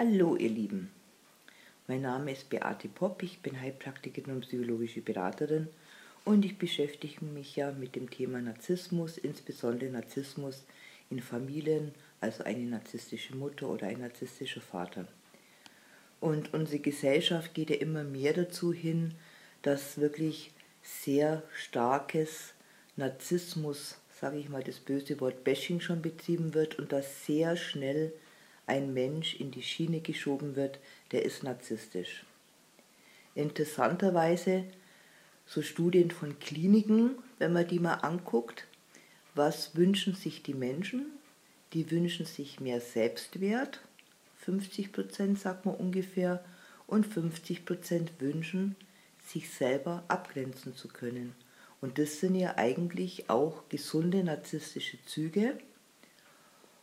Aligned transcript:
Hallo 0.00 0.36
ihr 0.36 0.50
Lieben, 0.50 0.92
mein 1.88 2.02
Name 2.02 2.30
ist 2.30 2.48
Beate 2.48 2.86
Popp, 2.86 3.24
ich 3.24 3.40
bin 3.40 3.60
Heilpraktikerin 3.60 4.32
und 4.32 4.42
psychologische 4.42 5.00
Beraterin. 5.00 5.66
Und 6.24 6.44
ich 6.44 6.56
beschäftige 6.56 7.24
mich 7.24 7.56
ja 7.56 7.72
mit 7.72 7.96
dem 7.96 8.08
Thema 8.08 8.40
Narzissmus, 8.40 9.18
insbesondere 9.18 9.90
Narzissmus 9.90 10.62
in 11.10 11.18
Familien, 11.18 11.90
also 12.20 12.44
eine 12.44 12.62
narzisstische 12.62 13.34
Mutter 13.34 13.68
oder 13.68 13.88
ein 13.88 13.98
narzisstischer 13.98 14.60
Vater. 14.60 15.08
Und 16.20 16.54
unsere 16.54 16.78
Gesellschaft 16.78 17.52
geht 17.54 17.70
ja 17.70 17.76
immer 17.78 18.04
mehr 18.04 18.34
dazu 18.34 18.72
hin, 18.72 19.16
dass 19.62 19.98
wirklich 19.98 20.52
sehr 20.80 21.42
starkes 21.56 22.54
Narzissmus, 22.94 23.98
sage 24.20 24.38
ich 24.38 24.48
mal 24.48 24.62
das 24.62 24.78
böse 24.78 25.20
Wort 25.20 25.42
Bashing 25.42 25.80
schon 25.80 26.02
betrieben 26.02 26.54
wird 26.54 26.78
und 26.78 26.92
dass 26.92 27.26
sehr 27.26 27.56
schnell 27.56 28.12
ein 28.68 28.94
Mensch 28.94 29.34
in 29.34 29.50
die 29.50 29.62
Schiene 29.62 30.00
geschoben 30.00 30.56
wird, 30.56 30.78
der 31.12 31.24
ist 31.24 31.42
narzisstisch. 31.42 32.24
Interessanterweise, 33.34 34.64
so 35.46 35.62
Studien 35.62 36.10
von 36.10 36.38
Kliniken, 36.38 37.18
wenn 37.38 37.52
man 37.52 37.66
die 37.66 37.78
mal 37.78 37.94
anguckt, 37.94 38.66
was 39.34 39.76
wünschen 39.76 40.14
sich 40.14 40.42
die 40.42 40.54
Menschen? 40.54 41.06
Die 41.72 41.90
wünschen 41.90 42.26
sich 42.26 42.60
mehr 42.60 42.80
Selbstwert, 42.80 43.80
50 44.38 44.92
Prozent 44.92 45.38
sagt 45.38 45.66
man 45.66 45.74
ungefähr, 45.74 46.44
und 46.86 47.06
50 47.06 47.66
Prozent 47.66 48.12
wünschen, 48.18 48.74
sich 49.22 49.50
selber 49.50 50.04
abgrenzen 50.08 50.74
zu 50.74 50.88
können. 50.88 51.34
Und 51.80 51.98
das 51.98 52.20
sind 52.20 52.34
ja 52.34 52.56
eigentlich 52.56 53.28
auch 53.30 53.68
gesunde 53.68 54.24
narzisstische 54.24 54.98
Züge. 55.04 55.58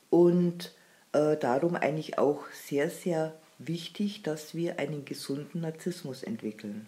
Und 0.09 0.73
äh, 1.15 1.37
darum 1.37 1.77
eigentlich 1.77 2.17
auch 2.17 2.45
sehr, 2.51 2.89
sehr 2.89 3.33
wichtig, 3.57 4.21
dass 4.23 4.53
wir 4.53 4.79
einen 4.79 5.05
gesunden 5.05 5.61
Narzissmus 5.61 6.23
entwickeln. 6.23 6.87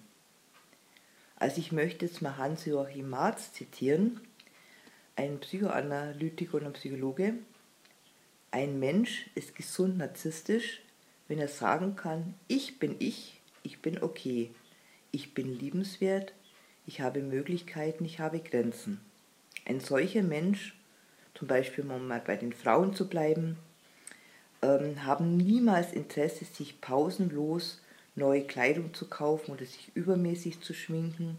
Also 1.38 1.60
ich 1.62 1.72
möchte 1.72 2.06
jetzt 2.06 2.22
mal 2.22 2.36
Hans-Joachim 2.36 3.10
Marz 3.10 3.54
zitieren, 3.54 4.20
ein 5.16 5.40
Psychoanalytiker 5.40 6.58
und 6.58 6.66
ein 6.66 6.74
Psychologe. 6.74 7.36
Ein 8.52 8.80
Mensch 8.80 9.30
ist 9.34 9.56
gesund 9.56 9.98
narzisstisch, 9.98 10.82
wenn 11.30 11.40
er 11.40 11.48
sagen 11.48 11.96
kann, 11.96 12.34
ich 12.50 12.80
bin 12.80 12.98
ich, 13.00 13.40
ich 13.64 13.82
bin 13.82 14.04
okay, 14.04 14.52
ich 15.12 15.34
bin 15.34 15.58
liebenswert, 15.58 16.34
ich 16.86 17.00
habe 17.00 17.22
Möglichkeiten, 17.22 18.04
ich 18.04 18.20
habe 18.20 18.40
Grenzen. 18.40 19.00
Ein 19.66 19.80
solcher 19.80 20.24
Mensch, 20.24 20.78
zum 21.34 21.48
Beispiel 21.48 21.90
um 21.90 22.08
mal 22.08 22.22
bei 22.26 22.36
den 22.36 22.52
Frauen 22.52 22.94
zu 22.94 23.08
bleiben, 23.08 23.58
ähm, 24.62 25.06
haben 25.06 25.38
niemals 25.38 25.94
Interesse, 25.94 26.46
sich 26.46 26.82
pausenlos 26.82 27.82
neue 28.16 28.44
Kleidung 28.44 28.94
zu 28.94 29.08
kaufen 29.08 29.52
oder 29.52 29.66
sich 29.66 29.92
übermäßig 29.94 30.62
zu 30.62 30.74
schminken, 30.74 31.38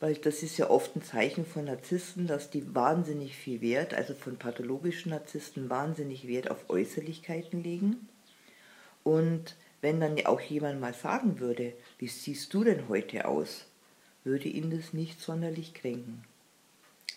weil 0.00 0.14
das 0.16 0.42
ist 0.42 0.58
ja 0.58 0.68
oft 0.68 0.94
ein 0.96 1.02
Zeichen 1.02 1.46
von 1.46 1.64
Narzissten, 1.64 2.26
dass 2.26 2.50
die 2.50 2.74
wahnsinnig 2.74 3.36
viel 3.36 3.60
Wert, 3.60 3.94
also 3.94 4.14
von 4.14 4.36
pathologischen 4.36 5.10
Narzissten 5.10 5.70
wahnsinnig 5.70 6.26
Wert 6.28 6.50
auf 6.50 6.68
Äußerlichkeiten 6.68 7.62
legen. 7.62 8.08
Und 9.04 9.56
wenn 9.80 10.00
dann 10.00 10.24
auch 10.26 10.40
jemand 10.40 10.80
mal 10.80 10.92
sagen 10.92 11.38
würde, 11.38 11.72
wie 11.98 12.08
siehst 12.08 12.52
du 12.52 12.64
denn 12.64 12.88
heute 12.88 13.26
aus, 13.26 13.66
würde 14.24 14.48
ihn 14.48 14.70
das 14.70 14.92
nicht 14.92 15.20
sonderlich 15.20 15.72
kränken. 15.72 16.24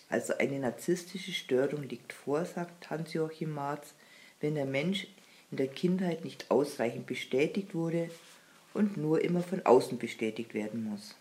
Also 0.08 0.38
eine 0.38 0.58
narzisstische 0.58 1.32
Störung 1.32 1.82
liegt 1.82 2.12
vor, 2.12 2.44
sagt 2.44 2.90
Hans-Joachim 2.90 3.52
Marz, 3.52 3.94
wenn 4.40 4.54
der 4.54 4.66
Mensch 4.66 5.06
in 5.50 5.56
der 5.56 5.68
Kindheit 5.68 6.24
nicht 6.24 6.50
ausreichend 6.50 7.06
bestätigt 7.06 7.74
wurde 7.74 8.10
und 8.74 8.96
nur 8.96 9.22
immer 9.22 9.42
von 9.42 9.64
außen 9.64 9.98
bestätigt 9.98 10.54
werden 10.54 10.84
muss. 10.84 11.16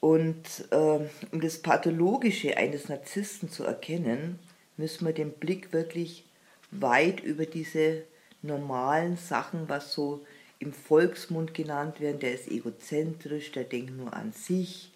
Und 0.00 0.64
äh, 0.70 1.00
um 1.30 1.40
das 1.40 1.58
Pathologische 1.58 2.56
eines 2.56 2.88
Narzissten 2.88 3.50
zu 3.50 3.64
erkennen, 3.64 4.38
müssen 4.76 5.06
wir 5.06 5.12
den 5.12 5.32
Blick 5.32 5.72
wirklich 5.72 6.24
weit 6.70 7.20
über 7.20 7.44
diese 7.44 8.04
normalen 8.42 9.18
Sachen, 9.18 9.68
was 9.68 9.92
so 9.92 10.24
im 10.58 10.72
Volksmund 10.72 11.54
genannt 11.54 12.00
werden, 12.00 12.20
der 12.20 12.34
ist 12.34 12.48
egozentrisch, 12.50 13.52
der 13.52 13.64
denkt 13.64 13.96
nur 13.96 14.14
an 14.14 14.32
sich, 14.32 14.90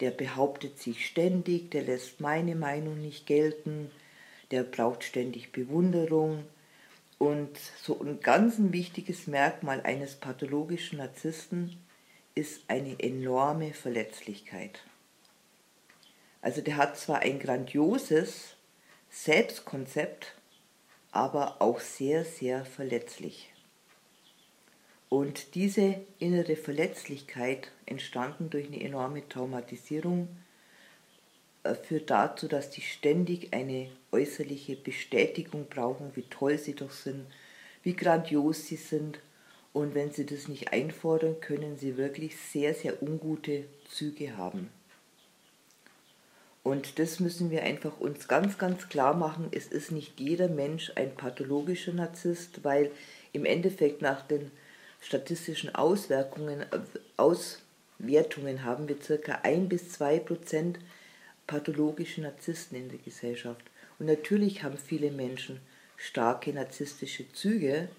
der 0.00 0.10
behauptet 0.10 0.78
sich 0.78 1.06
ständig, 1.06 1.70
der 1.70 1.82
lässt 1.82 2.20
meine 2.20 2.56
Meinung 2.56 3.00
nicht 3.00 3.26
gelten, 3.26 3.90
der 4.52 4.62
braucht 4.62 5.02
ständig 5.02 5.50
Bewunderung. 5.50 6.44
Und 7.18 7.56
so 7.82 8.00
ein 8.00 8.20
ganz 8.20 8.56
wichtiges 8.58 9.26
Merkmal 9.26 9.80
eines 9.82 10.16
pathologischen 10.16 10.98
Narzissten 10.98 11.76
ist 12.34 12.62
eine 12.68 12.98
enorme 13.00 13.74
Verletzlichkeit. 13.74 14.84
Also 16.40 16.60
der 16.60 16.76
hat 16.76 16.96
zwar 16.98 17.20
ein 17.20 17.38
grandioses 17.38 18.56
Selbstkonzept, 19.10 20.34
aber 21.12 21.60
auch 21.62 21.80
sehr, 21.80 22.24
sehr 22.24 22.64
verletzlich. 22.64 23.52
Und 25.08 25.54
diese 25.54 26.00
innere 26.18 26.56
Verletzlichkeit, 26.56 27.70
entstanden 27.86 28.48
durch 28.50 28.66
eine 28.66 28.80
enorme 28.80 29.28
Traumatisierung, 29.28 30.28
führt 31.84 32.10
dazu, 32.10 32.48
dass 32.48 32.70
die 32.70 32.80
ständig 32.80 33.52
eine 33.52 33.88
äußerliche 34.10 34.76
Bestätigung 34.76 35.66
brauchen, 35.68 36.10
wie 36.14 36.22
toll 36.22 36.58
sie 36.58 36.74
doch 36.74 36.90
sind, 36.90 37.26
wie 37.82 37.94
grandios 37.94 38.66
sie 38.66 38.76
sind. 38.76 39.20
Und 39.72 39.94
wenn 39.94 40.12
sie 40.12 40.26
das 40.26 40.48
nicht 40.48 40.72
einfordern, 40.72 41.40
können 41.40 41.78
sie 41.78 41.96
wirklich 41.96 42.36
sehr, 42.36 42.74
sehr 42.74 43.02
ungute 43.02 43.64
Züge 43.88 44.36
haben. 44.36 44.68
Und 46.62 46.98
das 46.98 47.18
müssen 47.18 47.50
wir 47.50 47.62
einfach 47.62 47.98
uns 47.98 48.28
ganz, 48.28 48.58
ganz 48.58 48.88
klar 48.88 49.14
machen. 49.14 49.48
Es 49.50 49.66
ist 49.66 49.90
nicht 49.90 50.20
jeder 50.20 50.48
Mensch 50.48 50.92
ein 50.94 51.14
pathologischer 51.14 51.92
Narzisst, 51.92 52.64
weil 52.64 52.90
im 53.32 53.44
Endeffekt 53.44 54.02
nach 54.02 54.22
den 54.22 54.50
statistischen 55.00 55.74
Auswirkungen, 55.74 56.60
äh, 56.60 56.66
Auswertungen 57.16 58.64
haben 58.64 58.88
wir 58.88 59.00
circa 59.02 59.40
1 59.42 59.68
bis 59.68 59.92
2 59.92 60.20
Prozent 60.20 60.78
pathologische 61.52 62.22
Narzissten 62.22 62.78
in 62.78 62.88
der 62.88 62.98
Gesellschaft. 62.98 63.60
Und 63.98 64.06
natürlich 64.06 64.62
haben 64.62 64.78
viele 64.78 65.10
Menschen 65.10 65.60
starke 65.98 66.50
narzisstische 66.50 67.30
Züge, 67.34 67.90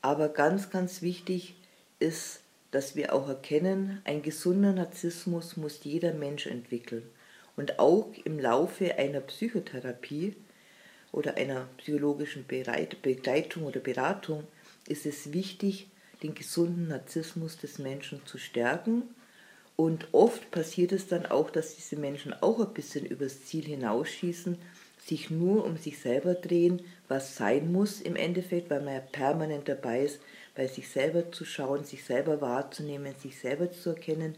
aber 0.00 0.28
ganz, 0.28 0.68
ganz 0.68 1.00
wichtig 1.00 1.54
ist, 2.00 2.40
dass 2.72 2.96
wir 2.96 3.14
auch 3.14 3.28
erkennen, 3.28 4.02
ein 4.02 4.20
gesunder 4.22 4.72
Narzissmus 4.72 5.56
muss 5.56 5.84
jeder 5.84 6.12
Mensch 6.12 6.46
entwickeln. 6.48 7.08
Und 7.54 7.78
auch 7.78 8.08
im 8.24 8.40
Laufe 8.40 8.98
einer 8.98 9.20
Psychotherapie 9.20 10.34
oder 11.12 11.36
einer 11.36 11.68
psychologischen 11.76 12.46
Begleitung 12.48 13.62
oder 13.62 13.78
Beratung 13.78 14.42
ist 14.88 15.06
es 15.06 15.32
wichtig, 15.32 15.86
den 16.24 16.34
gesunden 16.34 16.88
Narzissmus 16.88 17.58
des 17.58 17.78
Menschen 17.78 18.26
zu 18.26 18.38
stärken 18.38 19.04
und 19.76 20.08
oft 20.12 20.50
passiert 20.50 20.92
es 20.92 21.06
dann 21.08 21.26
auch, 21.26 21.50
dass 21.50 21.74
diese 21.74 21.96
Menschen 21.96 22.34
auch 22.34 22.60
ein 22.60 22.74
bisschen 22.74 23.06
übers 23.06 23.44
Ziel 23.44 23.64
hinausschießen, 23.64 24.58
sich 24.98 25.30
nur 25.30 25.64
um 25.64 25.76
sich 25.76 25.98
selber 25.98 26.34
drehen, 26.34 26.82
was 27.08 27.36
sein 27.36 27.72
muss 27.72 28.00
im 28.00 28.14
Endeffekt, 28.14 28.70
weil 28.70 28.82
man 28.82 28.94
ja 28.94 29.00
permanent 29.00 29.68
dabei 29.68 30.02
ist, 30.04 30.20
bei 30.54 30.68
sich 30.68 30.88
selber 30.88 31.32
zu 31.32 31.44
schauen, 31.44 31.84
sich 31.84 32.04
selber 32.04 32.40
wahrzunehmen, 32.40 33.14
sich 33.18 33.38
selber 33.38 33.72
zu 33.72 33.90
erkennen. 33.90 34.36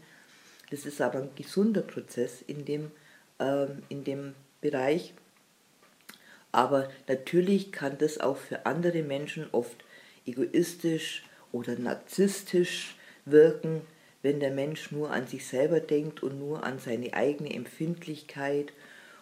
Das 0.71 0.85
ist 0.85 1.01
aber 1.01 1.19
ein 1.19 1.29
gesunder 1.35 1.81
Prozess 1.81 2.41
in 2.47 2.65
dem, 2.65 2.91
ähm, 3.39 3.83
in 3.89 4.03
dem 4.03 4.33
Bereich. 4.61 5.13
Aber 6.51 6.89
natürlich 7.07 7.71
kann 7.71 7.97
das 7.97 8.19
auch 8.19 8.37
für 8.37 8.65
andere 8.65 9.03
Menschen 9.03 9.47
oft 9.51 9.83
egoistisch 10.25 11.23
oder 11.51 11.77
narzisstisch 11.77 12.95
wirken, 13.25 13.81
wenn 14.25 14.39
der 14.39 14.49
Mensch 14.49 14.91
nur 14.91 15.11
an 15.11 15.27
sich 15.27 15.45
selber 15.45 15.79
denkt 15.79 16.23
und 16.23 16.39
nur 16.39 16.63
an 16.63 16.79
seine 16.79 17.13
eigene 17.13 17.53
Empfindlichkeit 17.53 18.73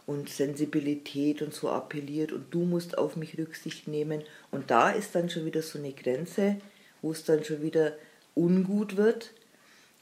und 0.06 0.30
Sensibilität 0.30 1.42
und 1.42 1.54
so 1.54 1.70
appelliert 1.70 2.32
und 2.32 2.54
du 2.54 2.64
musst 2.64 2.98
auf 2.98 3.18
mich 3.18 3.38
Rücksicht 3.38 3.90
nehmen. 3.90 4.24
Und 4.50 4.72
da 4.72 4.92
ist 4.92 5.14
dann 5.14 5.30
schon 5.30 5.46
wieder 5.46 5.62
so 5.62 5.78
eine 5.78 5.92
Grenze, 5.92 6.56
wo 7.02 7.12
es 7.12 7.26
dann 7.26 7.44
schon 7.44 7.62
wieder 7.62 7.98
ungut 8.34 8.96
wird, 8.96 9.34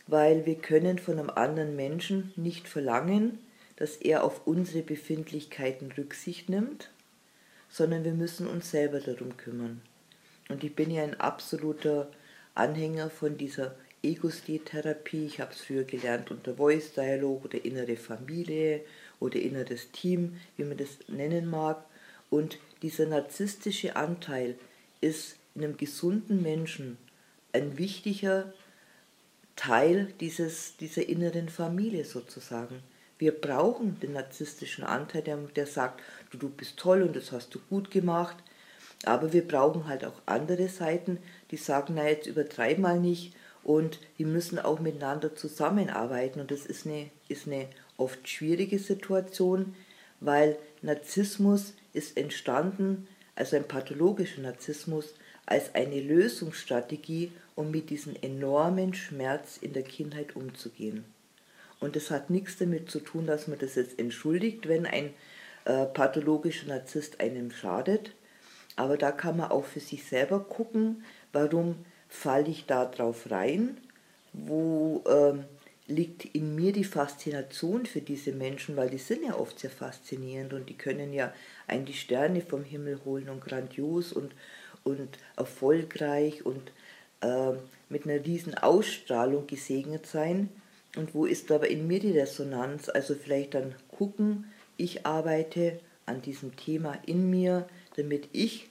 weil 0.06 0.46
wir 0.46 0.54
können 0.54 1.00
von 1.00 1.18
einem 1.18 1.32
anderen 1.32 1.76
Menschen 1.76 2.32
nicht 2.36 2.68
verlangen, 2.68 3.40
dass 3.78 3.96
er 3.96 4.24
auf 4.24 4.46
unsere 4.46 4.84
Befindlichkeiten 4.84 5.92
Rücksicht 5.94 6.48
nimmt, 6.48 6.92
sondern 7.70 8.04
wir 8.04 8.14
müssen 8.14 8.46
uns 8.46 8.70
selber 8.70 9.00
darum 9.00 9.36
kümmern. 9.36 9.82
Und 10.48 10.64
ich 10.64 10.76
bin 10.76 10.92
ja 10.92 11.02
ein 11.02 11.20
absoluter 11.20 12.12
Anhänger 12.54 13.10
von 13.10 13.36
dieser 13.36 13.74
Ego-State-Therapie. 14.04 15.26
Ich 15.26 15.40
habe 15.40 15.52
es 15.52 15.62
früher 15.62 15.84
gelernt 15.84 16.32
unter 16.32 16.56
Voice-Dialog 16.56 17.46
oder 17.46 17.64
innere 17.64 17.98
Familie 17.98 18.82
oder 19.20 19.40
inneres 19.40 19.92
Team, 19.92 20.38
wie 20.58 20.64
man 20.64 20.78
das 20.78 20.90
nennen 21.08 21.50
mag. 21.50 21.84
Und 22.30 22.58
dieser 22.82 23.06
narzisstische 23.06 23.96
Anteil 23.96 24.56
ist 25.02 25.36
in 25.56 25.64
einem 25.64 25.78
gesunden 25.78 26.42
Menschen 26.42 26.98
ein 27.54 27.78
wichtiger 27.78 28.54
Teil 29.56 30.14
dieses, 30.20 30.78
dieser 30.78 31.08
inneren 31.08 31.50
Familie 31.50 32.06
sozusagen. 32.06 32.82
Wir 33.20 33.32
brauchen 33.34 34.00
den 34.00 34.14
narzisstischen 34.14 34.84
Anteil, 34.84 35.22
der, 35.22 35.38
der 35.38 35.68
sagt, 35.68 36.02
du, 36.32 36.38
du 36.38 36.50
bist 36.50 36.78
toll 36.78 37.04
und 37.04 37.16
das 37.16 37.32
hast 37.32 37.54
du 37.54 37.60
gut 37.70 37.92
gemacht. 37.92 38.38
Aber 39.04 39.34
wir 39.34 39.48
brauchen 39.48 39.88
halt 39.88 40.06
auch 40.06 40.22
andere 40.26 40.70
Seiten, 40.70 41.20
die 41.52 41.58
sagen, 41.58 41.94
na 41.96 42.08
jetzt 42.08 42.28
übertreib 42.28 42.80
mal 42.80 43.00
nicht 43.00 43.36
und 43.64 44.00
die 44.18 44.26
müssen 44.26 44.60
auch 44.60 44.80
miteinander 44.80 45.36
zusammenarbeiten. 45.36 46.40
Und 46.40 46.52
das 46.52 46.66
ist 46.66 46.86
eine, 46.86 47.10
ist 47.28 47.48
eine 47.48 47.68
oft 47.98 48.28
schwierige 48.28 48.80
Situation, 48.80 49.76
weil 50.20 50.58
Narzissmus 50.82 51.74
ist 51.94 52.18
entstanden, 52.18 53.08
also 53.36 53.56
ein 53.56 53.68
pathologischer 53.68 54.42
Narzissmus, 54.42 55.14
als 55.46 55.76
eine 55.76 56.00
Lösungsstrategie, 56.00 57.32
um 57.56 57.72
mit 57.72 57.90
diesem 57.90 58.16
enormen 58.22 58.94
Schmerz 58.94 59.58
in 59.58 59.74
der 59.74 59.84
Kindheit 59.84 60.36
umzugehen. 60.36 61.04
Und 61.80 61.96
das 61.96 62.12
hat 62.12 62.30
nichts 62.30 62.58
damit 62.58 62.90
zu 62.90 63.00
tun, 63.00 63.26
dass 63.26 63.48
man 63.48 63.60
das 63.60 63.76
jetzt 63.76 64.00
entschuldigt, 64.00 64.68
wenn 64.68 64.86
ein 64.86 65.14
äh, 65.66 65.86
pathologischer 65.86 66.68
Narzisst 66.68 67.20
einem 67.20 67.52
schadet. 67.52 68.14
Aber 68.76 68.98
da 68.98 69.12
kann 69.12 69.38
man 69.38 69.52
auch 69.52 69.66
für 69.66 69.80
sich 69.80 70.06
selber 70.06 70.40
gucken, 70.40 71.04
warum 71.34 71.76
falle 72.12 72.50
ich 72.50 72.66
da 72.66 72.86
drauf 72.86 73.32
rein, 73.32 73.78
wo 74.34 75.02
ähm, 75.08 75.46
liegt 75.88 76.26
in 76.26 76.56
mir 76.56 76.74
die 76.74 76.84
Faszination 76.84 77.86
für 77.86 78.02
diese 78.02 78.34
Menschen, 78.34 78.76
weil 78.76 78.90
die 78.90 78.98
sind 78.98 79.24
ja 79.24 79.36
oft 79.36 79.60
sehr 79.60 79.72
faszinierend 79.72 80.54
und 80.54 80.70
die 80.70 80.78
können 80.78 81.14
ja 81.14 81.34
einen 81.68 81.86
die 81.86 81.94
Sterne 81.94 82.42
vom 82.42 82.64
Himmel 82.64 83.00
holen 83.06 83.30
und 83.30 83.42
grandios 83.42 84.12
und, 84.12 84.34
und 84.84 85.18
erfolgreich 85.38 86.46
und 86.46 86.72
äh, 87.22 87.54
mit 87.90 88.06
einer 88.06 88.24
riesen 88.24 88.56
Ausstrahlung 88.56 89.48
gesegnet 89.48 90.06
sein. 90.06 90.50
Und 90.98 91.16
wo 91.16 91.26
ist 91.26 91.50
aber 91.50 91.70
in 91.70 91.88
mir 91.88 92.02
die 92.02 92.18
Resonanz? 92.18 92.90
Also 92.90 93.16
vielleicht 93.16 93.54
dann 93.54 93.74
gucken, 93.98 94.52
ich 94.76 95.06
arbeite 95.06 95.80
an 96.06 96.22
diesem 96.22 96.58
Thema 96.58 96.98
in 97.06 97.30
mir, 97.30 97.70
damit 97.96 98.28
ich 98.34 98.68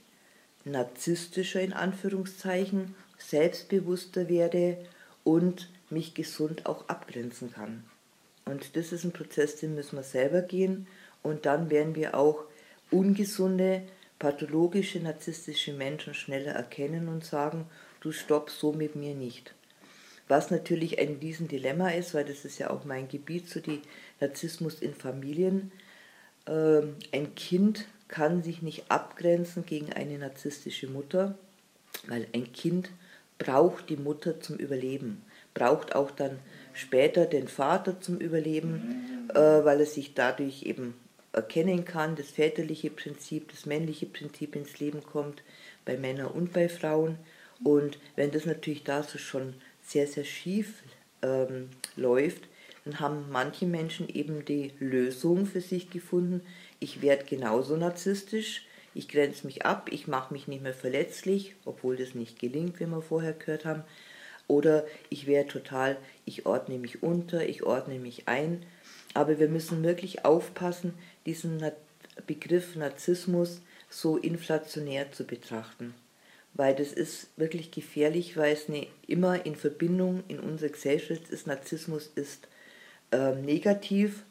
narzisstischer 0.67 1.63
in 1.63 1.73
Anführungszeichen, 1.73 2.95
selbstbewusster 3.21 4.29
werde 4.29 4.79
und 5.25 5.71
mich 5.91 6.15
gesund 6.15 6.67
auch 6.67 6.89
abgrenzen 6.89 7.53
kann. 7.53 7.85
Und 8.45 8.77
das 8.77 8.93
ist 8.93 9.05
ein 9.05 9.13
Prozess, 9.13 9.57
den 9.57 9.75
müssen 9.75 9.97
wir 9.97 10.03
selber 10.03 10.43
gehen 10.43 10.87
und 11.23 11.47
dann 11.47 11.71
werden 11.71 11.95
wir 11.95 12.15
auch 12.17 12.45
ungesunde, 12.91 13.83
pathologische, 14.19 15.01
narzisstische 15.01 15.73
Menschen 15.73 16.15
schneller 16.15 16.53
erkennen 16.53 17.09
und 17.09 17.25
sagen, 17.25 17.67
du 18.01 18.13
stopp 18.13 18.51
so 18.51 18.73
mit 18.73 18.97
mir 18.97 19.15
nicht. 19.15 19.55
Was 20.29 20.51
natürlich 20.51 20.99
ein 20.99 21.19
Riesendilemma 21.21 21.91
ist, 21.91 22.15
weil 22.15 22.25
das 22.25 22.45
ist 22.45 22.59
ja 22.59 22.71
auch 22.71 22.85
mein 22.85 23.09
Gebiet, 23.09 23.49
so 23.49 23.61
die 23.61 23.83
Narzissmus 24.21 24.81
in 24.81 24.95
Familien. 24.95 25.73
Ähm, 26.47 26.97
ein 27.13 27.35
Kind 27.35 27.87
kann 28.09 28.43
sich 28.43 28.63
nicht 28.63 28.91
abgrenzen 28.91 29.65
gegen 29.65 29.93
eine 29.93 30.19
narzisstische 30.19 30.89
Mutter, 30.89 31.39
weil 32.07 32.27
ein 32.33 32.53
Kind 32.53 32.91
braucht 33.41 33.89
die 33.89 33.97
Mutter 33.97 34.39
zum 34.39 34.57
Überleben, 34.57 35.23
braucht 35.55 35.97
auch 35.97 36.11
dann 36.11 36.39
später 36.75 37.25
den 37.25 37.49
Vater 37.49 38.01
zum 38.01 38.19
Überleben, 38.19 39.29
äh, 39.31 39.35
weil 39.65 39.81
er 39.81 39.87
sich 39.87 40.15
dadurch 40.15 40.63
eben 40.63 40.95
erkennen 41.33 41.85
kann, 41.85 42.17
das 42.17 42.31
väterliche 42.31 42.91
Prinzip, 42.91 43.51
das 43.51 43.67
männliche 43.67 44.07
Prinzip 44.07 44.55
ins 44.55 44.79
Leben 44.79 45.03
kommt, 45.03 45.43
bei 45.85 45.97
Männern 45.97 46.27
und 46.27 46.53
bei 46.53 46.69
Frauen. 46.69 47.19
Und 47.65 47.99
wenn 48.15 48.31
das 48.31 48.45
natürlich 48.45 48.85
da 48.85 49.03
so 49.03 49.19
schon 49.19 49.55
sehr, 49.83 50.07
sehr 50.07 50.25
schief 50.25 50.83
ähm, 51.23 51.71
läuft, 51.97 52.45
dann 52.85 53.01
haben 53.01 53.27
manche 53.31 53.67
Menschen 53.67 54.09
eben 54.09 54.45
die 54.45 54.73
Lösung 54.81 55.47
für 55.47 55.61
sich 55.61 55.91
gefunden. 55.91 56.43
Ich 56.79 57.01
werde 57.01 57.25
genauso 57.25 57.77
narzisstisch, 57.77 58.67
ich 58.95 59.09
grenze 59.09 59.47
mich 59.47 59.65
ab, 59.65 59.89
ich 59.91 60.07
mache 60.07 60.33
mich 60.33 60.49
nicht 60.49 60.63
mehr 60.63 60.75
verletzlich, 60.75 61.55
obwohl 61.65 61.97
das 61.97 62.15
nicht 62.15 62.39
gelingt, 62.39 62.81
wie 62.81 62.87
wir 62.87 63.03
vorher 63.03 63.33
gehört 63.33 63.65
haben. 63.65 63.85
Oder 64.47 64.85
ich 65.11 65.27
werde 65.27 65.49
total, 65.49 65.97
ich 66.25 66.47
ordne 66.47 66.79
mich 66.79 67.03
unter, 67.03 67.49
ich 67.49 67.63
ordne 67.63 67.99
mich 67.99 68.27
ein. 68.27 68.65
Aber 69.15 69.39
wir 69.39 69.49
müssen 69.49 69.83
wirklich 69.83 70.25
aufpassen, 70.25 70.95
diesen 71.27 71.63
Begriff 72.27 72.75
Narzissmus 72.75 73.61
so 73.89 74.17
inflationär 74.17 75.13
zu 75.13 75.25
betrachten 75.25 75.95
weil 76.55 76.75
das 76.75 76.93
ist 76.93 77.29
wirklich 77.37 77.71
gefährlich, 77.71 78.37
weil 78.37 78.53
es 78.53 78.69
ne, 78.69 78.87
immer 79.07 79.45
in 79.47 79.57
Verbindung 79.57 80.25
in 80.29 80.41
unserer 80.41 80.71
Gesellschaft 80.71 81.29
ist, 81.31 81.47
Narzissmus 81.47 82.11
ist 82.15 82.49
äh, 83.13 83.35
negativ, 83.35 84.25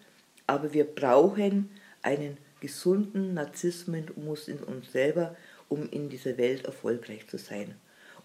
aber 0.47 0.73
wir 0.73 0.83
brauchen 0.83 1.69
einen 2.01 2.37
gesunden 2.59 3.33
Narzissmus 3.33 4.47
in 4.47 4.59
uns 4.59 4.91
selber, 4.91 5.35
um 5.67 5.89
in 5.89 6.09
dieser 6.09 6.37
Welt 6.37 6.65
erfolgreich 6.65 7.27
zu 7.27 7.37
sein. 7.37 7.75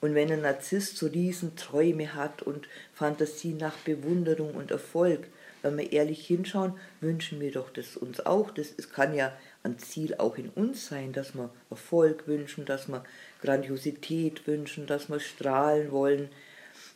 Und 0.01 0.15
wenn 0.15 0.31
ein 0.31 0.43
Narzisst 0.43 0.97
so 0.99 1.07
riesen 1.07 1.57
Träume 1.57 2.15
hat 2.15 2.43
und 2.43 2.69
Fantasie 2.93 3.55
nach 3.55 3.77
Bewunderung 3.79 4.55
und 4.55 4.71
Erfolg, 4.71 5.29
wenn 5.63 5.79
wir 5.79 5.93
ehrlich 5.93 6.27
hinschauen, 6.27 6.75
wünschen 7.01 7.41
wir 7.41 7.51
doch 7.51 7.71
das 7.71 7.97
uns 7.97 8.25
auch. 8.27 8.51
Das 8.51 8.77
kann 8.93 9.15
ja 9.15 9.33
ein 9.63 9.79
Ziel 9.79 10.15
auch 10.19 10.37
in 10.37 10.51
uns 10.51 10.89
sein, 10.89 11.15
dass 11.15 11.35
wir 11.35 11.49
Erfolg 11.71 12.29
wünschen, 12.29 12.67
dass 12.67 12.87
wir 12.89 13.03
Grandiosität 13.41 14.47
wünschen, 14.47 14.87
dass 14.87 15.09
wir 15.09 15.21
strahlen 15.21 15.91
wollen. 15.91 16.29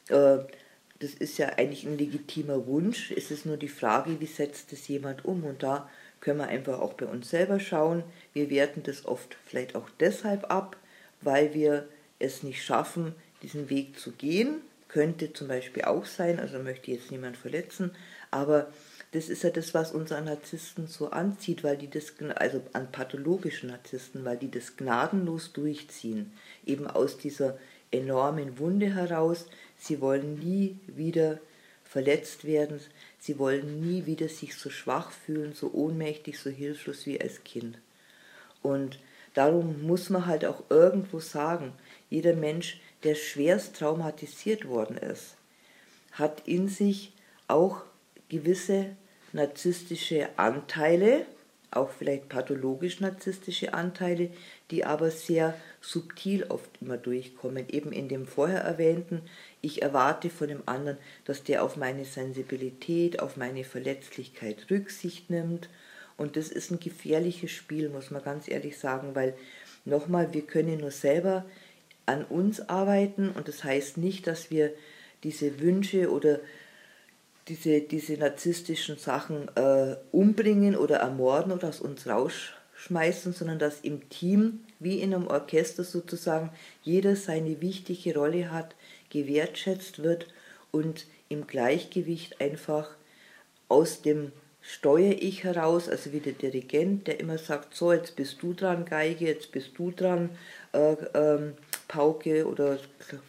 Äh, 0.09 0.41
das 0.99 1.15
ist 1.15 1.39
ja 1.39 1.49
eigentlich 1.57 1.87
ein 1.87 1.97
legitimer 1.97 2.67
Wunsch. 2.67 3.11
Es 3.11 3.31
ist 3.31 3.47
nur 3.47 3.57
die 3.57 3.69
Frage, 3.69 4.21
wie 4.21 4.27
setzt 4.27 4.73
es 4.75 4.87
jemand 4.89 5.25
um? 5.25 5.45
Und 5.45 5.63
da 5.63 5.89
können 6.21 6.39
wir 6.39 6.49
einfach 6.49 6.81
auch 6.81 6.95
bei 6.95 7.07
uns 7.07 7.31
selber 7.31 7.61
schauen. 7.61 8.03
Wir 8.33 8.51
werten 8.51 8.83
das 8.83 9.07
oft 9.07 9.37
vielleicht 9.47 9.75
auch 9.75 9.89
deshalb 10.01 10.51
ab, 10.51 10.77
weil 11.21 11.55
wir 11.55 11.89
es 12.19 12.43
nicht 12.43 12.65
schaffen, 12.65 13.15
diesen 13.43 13.71
Weg 13.71 13.99
zu 13.99 14.13
gehen. 14.13 14.63
Könnte 14.89 15.33
zum 15.33 15.49
Beispiel 15.49 15.85
auch 15.85 16.07
sein, 16.07 16.41
also 16.41 16.59
möchte 16.59 16.91
jetzt 16.91 17.11
niemand 17.11 17.37
verletzen, 17.37 17.91
aber 18.31 18.73
das 19.13 19.31
ist 19.31 19.43
ja 19.43 19.51
das, 19.51 19.73
was 19.73 19.93
uns 19.93 20.11
Narzissten 20.11 20.87
so 20.87 21.11
anzieht, 21.11 21.65
weil 21.65 21.79
die 21.79 21.89
das, 21.89 22.13
also 22.35 22.63
an 22.75 22.93
pathologischen 22.93 23.71
Narzissten, 23.71 24.25
weil 24.25 24.37
die 24.37 24.51
das 24.51 24.77
gnadenlos 24.77 25.53
durchziehen. 25.55 26.33
Eben 26.67 26.87
aus 26.87 27.17
dieser 27.17 27.57
enormen 27.91 28.59
Wunde 28.59 28.95
heraus. 28.95 29.47
Sie 29.79 30.03
wollen 30.03 30.39
nie 30.39 30.79
wieder 30.87 31.39
verletzt 31.85 32.45
werden. 32.45 32.81
Sie 33.19 33.39
wollen 33.39 33.81
nie 33.81 34.07
wieder 34.07 34.29
sich 34.29 34.57
so 34.57 34.71
schwach 34.71 35.11
fühlen, 35.11 35.53
so 35.53 35.73
ohnmächtig, 35.73 36.39
so 36.39 36.51
hilflos 36.51 37.07
wie 37.07 37.21
als 37.21 37.43
Kind. 37.45 37.79
Und 38.63 38.99
darum 39.35 39.83
muss 39.83 40.11
man 40.11 40.27
halt 40.27 40.45
auch 40.45 40.63
irgendwo 40.71 41.21
sagen, 41.21 41.73
jeder 42.11 42.35
Mensch, 42.35 42.81
der 43.03 43.15
schwerst 43.15 43.77
traumatisiert 43.77 44.67
worden 44.67 44.97
ist, 44.97 45.37
hat 46.13 46.47
in 46.47 46.69
sich 46.69 47.13
auch 47.49 47.83
gewisse 48.29 48.97
narzisstische 49.33 50.29
Anteile, 50.37 51.27
auch 51.71 51.91
vielleicht 51.91 52.29
pathologisch 52.29 53.01
narzisstische 53.01 53.75
Anteile, 53.75 54.31
die 54.71 54.85
aber 54.85 55.11
sehr 55.11 55.55
subtil 55.81 56.45
oft 56.49 56.71
immer 56.81 56.97
durchkommen. 56.97 57.69
Eben 57.69 57.93
in 57.93 58.09
dem 58.09 58.27
vorher 58.27 58.61
erwähnten, 58.61 59.23
ich 59.61 59.83
erwarte 59.83 60.31
von 60.31 60.49
dem 60.49 60.63
anderen, 60.67 60.99
dass 61.25 61.45
der 61.45 61.63
auf 61.63 61.77
meine 61.77 62.05
Sensibilität, 62.05 63.21
auf 63.21 63.37
meine 63.37 63.65
Verletzlichkeit 63.65 64.67
Rücksicht 64.71 65.31
nimmt. 65.31 65.69
Und 66.17 66.37
das 66.37 66.49
ist 66.49 66.71
ein 66.71 66.81
gefährliches 66.81 67.51
Spiel, 67.51 67.89
muss 67.91 68.11
man 68.11 68.23
ganz 68.23 68.49
ehrlich 68.49 68.79
sagen, 68.79 69.15
weil 69.15 69.35
nochmal, 69.85 70.33
wir 70.33 70.43
können 70.43 70.81
nur 70.81 70.91
selber 70.91 71.45
an 72.07 72.25
uns 72.25 72.69
arbeiten 72.69 73.29
und 73.31 73.49
das 73.49 73.63
heißt 73.65 73.99
nicht, 73.99 74.27
dass 74.27 74.51
wir 74.51 74.73
diese 75.23 75.61
Wünsche 75.61 76.11
oder 76.11 76.41
diese, 77.49 77.81
diese 77.81 78.15
narzisstischen 78.15 78.99
Sachen 78.99 79.49
äh, 79.57 79.97
umbringen 80.13 80.77
oder 80.77 80.99
ermorden 80.99 81.53
oder 81.53 81.69
aus 81.69 81.81
uns 81.81 82.07
rausschmeißen, 82.07 83.33
sondern 83.33 83.59
dass 83.59 83.81
im 83.81 84.09
Team, 84.11 84.65
wie 84.79 85.01
in 85.01 85.15
einem 85.15 85.27
Orchester 85.27 85.85
sozusagen, 85.85 86.51
jeder 86.83 87.17
seine 87.17 87.61
wichtige 87.61 88.15
Rolle 88.15 88.51
hat, 88.51 88.75
gewertschätzt 89.11 90.03
wird 90.03 90.27
und 90.71 91.07
im 91.29 91.47
Gleichgewicht 91.47 92.41
einfach 92.41 92.91
aus 93.69 94.03
dem 94.03 94.33
steuere 94.61 95.17
ich 95.21 95.45
heraus, 95.45 95.89
also 95.89 96.13
wie 96.13 96.21
der 96.21 96.33
Dirigent, 96.33 97.07
der 97.07 97.21
immer 97.21 97.39
sagt, 97.39 97.75
so, 97.75 97.93
jetzt 97.93 98.17
bist 98.17 98.43
du 98.43 98.53
dran, 98.53 98.85
Geige, 98.85 99.27
jetzt 99.27 99.53
bist 99.53 99.71
du 99.77 99.91
dran, 99.91 100.31
äh, 100.73 100.95
ähm, 101.15 101.55
Pauke 101.87 102.47
oder 102.47 102.79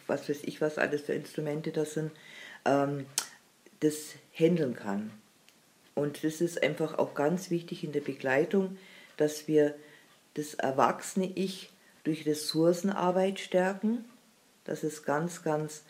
was 0.06 0.28
weiß 0.28 0.40
ich, 0.42 0.60
was 0.60 0.76
alles 0.76 1.02
für 1.02 1.14
Instrumente 1.14 1.72
das 1.72 1.94
sind. 1.94 2.10
Ähm, 2.66 3.06
das 3.80 4.14
handeln 4.32 4.74
kann. 4.74 5.10
Und 5.94 6.24
das 6.24 6.40
ist 6.40 6.62
einfach 6.62 6.98
auch 6.98 7.14
ganz 7.14 7.50
wichtig 7.50 7.84
in 7.84 7.92
der 7.92 8.00
Begleitung, 8.00 8.78
dass 9.16 9.48
wir 9.48 9.74
das 10.34 10.54
erwachsene 10.54 11.30
Ich 11.34 11.70
durch 12.04 12.26
Ressourcenarbeit 12.26 13.40
stärken, 13.40 14.04
dass 14.64 14.82
es 14.82 15.02
ganz, 15.02 15.42
ganz 15.42 15.82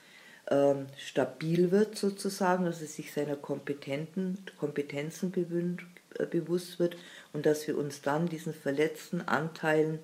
ähm, 0.50 0.86
stabil 0.96 1.70
wird 1.70 1.96
sozusagen, 1.96 2.64
dass 2.64 2.80
es 2.80 2.96
sich 2.96 3.12
seiner 3.12 3.36
Kompetenten, 3.36 4.38
Kompetenzen 4.58 5.30
bewünscht, 5.30 5.86
äh, 6.18 6.26
bewusst 6.26 6.78
wird 6.78 6.96
und 7.32 7.46
dass 7.46 7.66
wir 7.68 7.78
uns 7.78 8.02
dann 8.02 8.28
diesen 8.28 8.54
verletzten 8.54 9.20
Anteilen, 9.20 10.00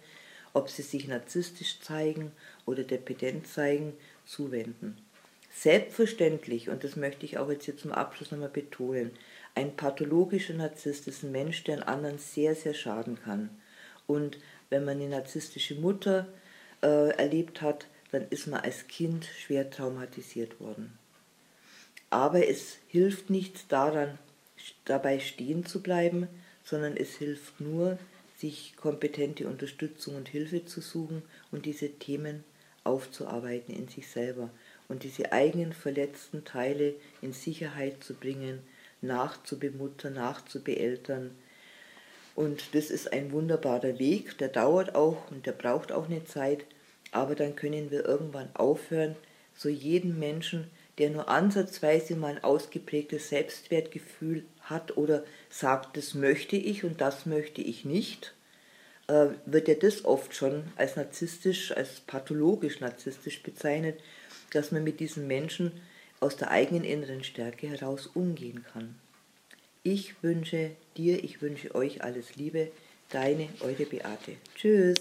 ob 0.53 0.71
sie 0.71 0.83
sich 0.83 1.09
narzisstisch 1.09 1.81
zeigen 1.81 2.33
oder 2.65 2.85
dependent 2.85 3.47
zeigen, 3.47 3.95
zuwenden. 4.25 4.97
Selbstverständlich, 5.59 6.69
und 6.69 6.85
das 6.85 6.97
möchte 6.97 7.25
ich 7.25 7.39
auch 7.39 7.51
jetzt 7.51 7.65
hier 7.65 7.79
zum 7.79 7.91
Abschluss 7.91 8.31
nochmal 8.31 8.51
betonen, 8.51 9.13
ein 9.55 9.75
pathologischer 9.75 10.53
Narzisst 10.53 11.09
ist 11.09 11.23
ein 11.23 11.33
Mensch, 11.33 11.65
der 11.65 11.77
einen 11.77 11.83
anderen 11.83 12.19
sehr, 12.19 12.55
sehr 12.55 12.75
schaden 12.75 13.19
kann. 13.19 13.49
Und 14.07 14.39
wenn 14.69 14.85
man 14.85 14.99
eine 14.99 15.09
narzisstische 15.09 15.75
Mutter 15.77 16.29
äh, 16.83 17.09
erlebt 17.17 17.63
hat, 17.63 17.87
dann 18.13 18.29
ist 18.29 18.49
man 18.49 18.61
als 18.61 18.87
Kind 18.87 19.25
schwer 19.25 19.71
traumatisiert 19.71 20.61
worden. 20.61 20.99
Aber 22.11 22.47
es 22.47 22.77
hilft 22.89 23.31
nicht 23.31 23.73
daran, 23.73 24.19
dabei 24.85 25.21
stehen 25.21 25.65
zu 25.65 25.83
bleiben, 25.83 26.29
sondern 26.65 26.99
es 26.99 27.17
hilft 27.17 27.63
nur, 27.63 27.99
sich 28.37 28.77
kompetente 28.77 29.49
Unterstützung 29.49 30.17
und 30.17 30.29
Hilfe 30.29 30.67
zu 30.67 30.83
suchen 30.83 31.23
und 31.51 31.65
diese 31.65 31.89
Themen 31.89 32.45
aufzuarbeiten 32.85 33.75
in 33.75 33.89
sich 33.89 34.09
selber 34.09 34.51
und 34.89 35.03
diese 35.03 35.33
eigenen 35.33 35.73
verletzten 35.73 36.45
Teile 36.45 36.95
in 37.23 37.33
Sicherheit 37.33 38.03
zu 38.03 38.15
bringen, 38.15 38.61
nachzubemuttern, 39.01 40.15
nachzubeeltern. 40.15 41.33
Und 42.35 42.75
das 42.75 42.91
ist 42.91 43.13
ein 43.13 43.33
wunderbarer 43.33 43.99
Weg, 43.99 44.39
der 44.39 44.49
dauert 44.49 44.95
auch 44.95 45.31
und 45.31 45.47
der 45.47 45.53
braucht 45.53 45.93
auch 45.93 46.07
eine 46.07 46.25
Zeit, 46.25 46.65
aber 47.11 47.35
dann 47.35 47.57
können 47.57 47.91
wir 47.91 48.05
irgendwann 48.05 48.55
aufhören, 48.55 49.17
so 49.55 49.69
jeden 49.71 50.19
Menschen, 50.19 50.71
der 50.99 51.11
nur 51.11 51.29
ansatzweise 51.29 52.15
mal 52.15 52.37
ein 52.37 52.45
ausgeprägtes 52.45 53.31
Selbstwertgefühl 53.31 54.45
hat 54.61 54.97
oder 54.97 55.25
sagt, 55.49 55.97
das 55.97 56.15
möchte 56.15 56.57
ich 56.57 56.85
und 56.85 57.01
das 57.01 57.27
möchte 57.27 57.63
ich 57.63 57.85
nicht, 57.85 58.35
äh, 59.09 59.29
wird 59.47 59.69
ja 59.69 59.75
das 59.75 60.05
oft 60.05 60.35
schon 60.35 60.65
als 60.77 60.97
narzisstisch, 60.97 61.73
als 61.73 62.01
pathologisch 62.01 62.81
narzisstisch 62.81 63.43
bezeichnet, 63.43 64.01
dass 64.53 64.73
man 64.73 64.85
mit 64.85 65.01
diesen 65.01 65.27
Menschen 65.27 65.73
aus 66.21 66.37
der 66.37 66.51
eigenen 66.51 66.85
inneren 66.85 67.25
Stärke 67.25 67.69
heraus 67.69 68.07
umgehen 68.07 68.65
kann. 68.73 68.95
Ich 69.83 70.23
wünsche 70.23 70.73
dir, 70.97 71.23
ich 71.23 71.43
wünsche 71.43 71.75
euch 71.75 72.03
alles 72.03 72.37
Liebe, 72.37 72.71
deine, 73.11 73.49
eure 73.61 73.85
Beate. 73.85 74.33
Tschüss. 74.55 74.97